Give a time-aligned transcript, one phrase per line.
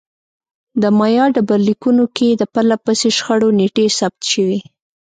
[0.81, 4.59] د مایا ډبرلیکونو کې د پرله پسې شخړو نېټې ثبت شوې